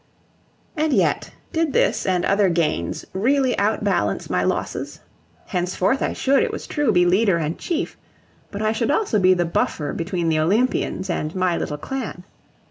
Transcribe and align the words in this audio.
And 0.75 0.93
yet, 0.93 1.29
did 1.53 1.73
this 1.73 2.07
and 2.07 2.25
other 2.25 2.49
gains 2.49 3.05
really 3.13 3.55
out 3.59 3.83
balance 3.83 4.31
my 4.31 4.43
losses? 4.43 4.99
Henceforth 5.45 6.01
I 6.01 6.11
should, 6.13 6.41
it 6.41 6.49
was 6.49 6.65
true, 6.65 6.91
be 6.91 7.05
leader 7.05 7.37
and 7.37 7.55
chief; 7.59 7.97
but 8.49 8.63
I 8.63 8.71
should 8.71 8.89
also 8.89 9.19
be 9.19 9.35
the 9.35 9.45
buffer 9.45 9.93
between 9.93 10.29
the 10.29 10.39
Olympians 10.39 11.07
and 11.07 11.35
my 11.35 11.55
little 11.55 11.77
clan. 11.77 12.23